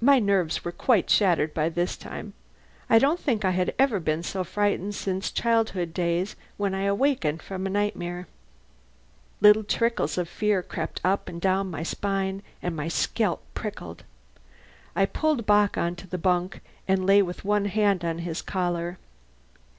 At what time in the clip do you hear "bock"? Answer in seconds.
15.44-15.76